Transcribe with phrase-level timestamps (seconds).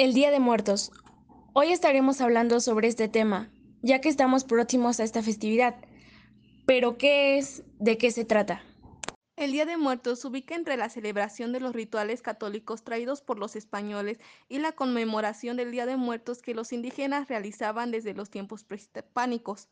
[0.00, 0.92] El Día de Muertos.
[1.52, 3.50] Hoy estaremos hablando sobre este tema,
[3.82, 5.76] ya que estamos próximos a esta festividad.
[6.64, 7.64] Pero, ¿qué es?
[7.78, 8.64] ¿De qué se trata?
[9.36, 13.38] El Día de Muertos se ubica entre la celebración de los rituales católicos traídos por
[13.38, 14.18] los españoles
[14.48, 19.68] y la conmemoración del Día de Muertos que los indígenas realizaban desde los tiempos prehispánicos.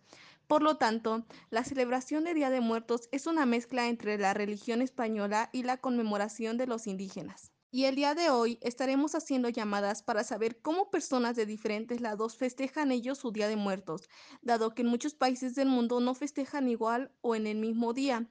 [0.47, 4.83] Por lo tanto, la celebración del Día de Muertos es una mezcla entre la religión
[4.83, 7.51] española y la conmemoración de los indígenas.
[7.71, 12.39] Y el día de hoy estaremos haciendo llamadas para saber cómo personas de diferentes lados
[12.39, 14.09] festejan ellos su Día de Muertos,
[14.41, 18.27] dado que en muchos países del mundo no festejan igual o en el mismo día.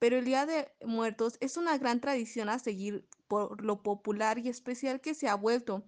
[0.00, 4.48] Pero el Día de Muertos es una gran tradición a seguir por lo popular y
[4.48, 5.84] especial que se ha vuelto.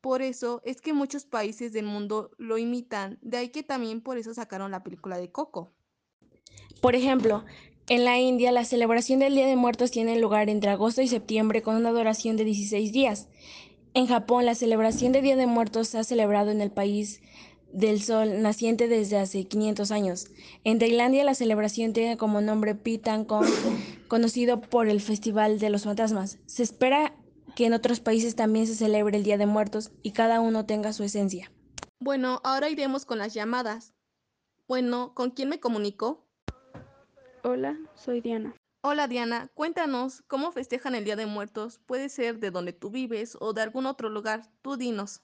[0.00, 4.16] Por eso es que muchos países del mundo lo imitan, de ahí que también por
[4.16, 5.72] eso sacaron la película de Coco.
[6.80, 7.44] Por ejemplo,
[7.86, 11.62] en la India, la celebración del Día de Muertos tiene lugar entre agosto y septiembre
[11.62, 13.28] con una duración de 16 días.
[13.92, 17.20] En Japón, la celebración del Día de Muertos se ha celebrado en el país
[17.72, 20.28] del sol naciente desde hace 500 años.
[20.64, 23.46] En Tailandia, la celebración tiene como nombre Pitangkong,
[24.08, 26.38] conocido por el Festival de los Fantasmas.
[26.46, 27.14] Se espera
[27.54, 30.92] que en otros países también se celebre el Día de Muertos y cada uno tenga
[30.94, 31.52] su esencia.
[32.00, 33.92] Bueno, ahora iremos con las llamadas.
[34.66, 36.23] Bueno, ¿con quién me comunico?
[37.46, 38.54] Hola, soy Diana.
[38.80, 41.78] Hola Diana, cuéntanos cómo festejan el Día de Muertos.
[41.84, 44.44] Puede ser de donde tú vives o de algún otro lugar.
[44.62, 45.20] Tú dinos.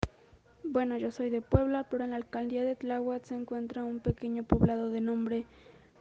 [0.64, 4.44] Bueno, yo soy de Puebla, pero en la alcaldía de Tláhuac se encuentra un pequeño
[4.44, 5.44] poblado de nombre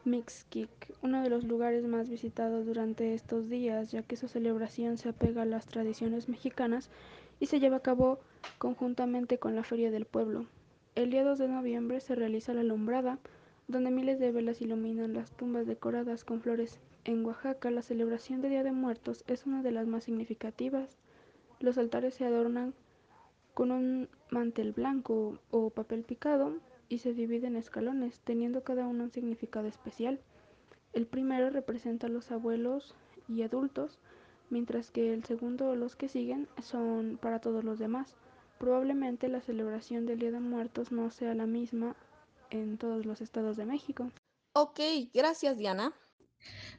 [0.05, 0.69] Mixquic,
[1.01, 5.41] uno de los lugares más visitados durante estos días, ya que su celebración se apega
[5.41, 6.89] a las tradiciones mexicanas
[7.41, 8.21] y se lleva a cabo
[8.57, 10.45] conjuntamente con la Feria del Pueblo.
[10.95, 13.19] El día 2 de noviembre se realiza la alumbrada,
[13.67, 16.79] donde miles de velas iluminan las tumbas decoradas con flores.
[17.03, 20.97] En Oaxaca, la celebración de Día de Muertos es una de las más significativas.
[21.59, 22.73] Los altares se adornan
[23.53, 26.57] con un mantel blanco o papel picado
[26.89, 30.19] y se dividen en escalones, teniendo cada uno un significado especial.
[30.93, 32.93] El primero representa a los abuelos
[33.27, 33.99] y adultos,
[34.49, 38.15] mientras que el segundo o los que siguen son para todos los demás.
[38.59, 41.95] Probablemente la celebración del Día de Muertos no sea la misma
[42.61, 44.11] en todos los estados de México.
[44.53, 44.79] Ok,
[45.13, 45.93] gracias Diana.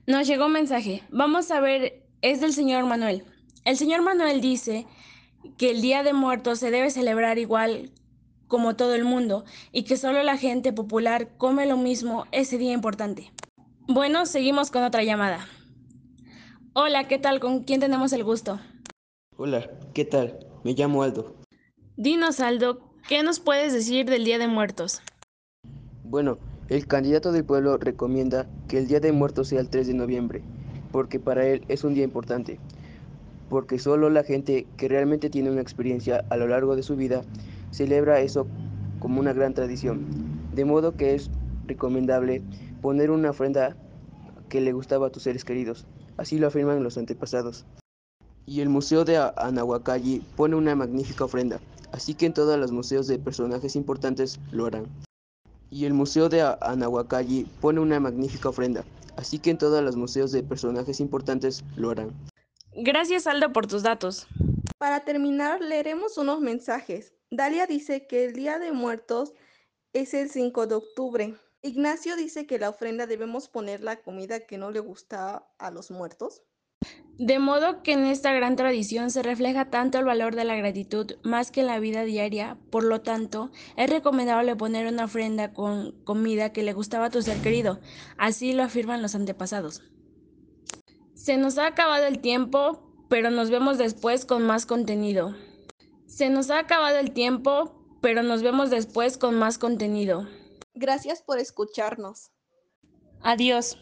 [0.07, 1.03] Nos llegó un mensaje.
[1.11, 3.25] Vamos a ver, es del señor Manuel.
[3.65, 4.87] El señor Manuel dice
[5.59, 7.91] que el Día de Muertos se debe celebrar igual
[8.47, 12.73] como todo el mundo y que solo la gente popular come lo mismo ese día
[12.73, 13.33] importante.
[13.89, 15.47] Bueno, seguimos con otra llamada.
[16.73, 17.41] Hola, ¿qué tal?
[17.41, 18.61] ¿Con quién tenemos el gusto?
[19.37, 20.39] Hola, ¿qué tal?
[20.65, 21.37] Me llamo Aldo.
[21.97, 25.01] Dinos, Aldo, ¿qué nos puedes decir del Día de Muertos?
[26.17, 26.39] Bueno,
[26.71, 30.41] el candidato del pueblo recomienda que el Día de Muertos sea el 3 de noviembre,
[30.91, 32.59] porque para él es un día importante,
[33.51, 37.21] porque solo la gente que realmente tiene una experiencia a lo largo de su vida
[37.71, 38.47] celebra eso
[38.99, 40.07] como una gran tradición,
[40.55, 41.31] de modo que es
[41.67, 42.41] recomendable
[42.81, 43.77] poner una ofrenda
[44.49, 47.67] que le gustaba a tus seres queridos, así lo afirman los antepasados.
[48.47, 51.61] Y el Museo de Anahuacalli pone una magnífica ofrenda,
[51.93, 54.87] así que en todos los museos de personajes importantes lo harán.
[55.77, 58.83] Y el Museo de Anahuacalli pone una magnífica ofrenda,
[59.19, 62.15] así que en todos los museos de personajes importantes lo harán.
[62.73, 64.27] Gracias Aldo por tus datos.
[64.79, 67.13] Para terminar, leeremos unos mensajes.
[67.31, 69.35] Dalia dice que el Día de Muertos
[69.93, 71.35] es el 5 de octubre.
[71.61, 75.91] Ignacio dice que la ofrenda debemos poner la comida que no le gusta a los
[75.91, 76.43] muertos.
[77.19, 81.17] De modo que en esta gran tradición se refleja tanto el valor de la gratitud
[81.23, 85.93] más que en la vida diaria, por lo tanto, es recomendable poner una ofrenda con
[86.05, 87.81] comida que le gustaba a tu ser querido,
[88.19, 89.83] así lo afirman los antepasados.
[91.15, 95.35] Se nos ha acabado el tiempo, pero nos vemos después con más contenido.
[96.07, 100.29] Se nos ha acabado el tiempo, pero nos vemos después con más contenido.
[100.75, 102.31] Gracias por escucharnos.
[103.23, 103.79] Adiós.